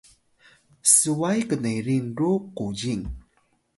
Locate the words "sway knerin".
0.95-2.05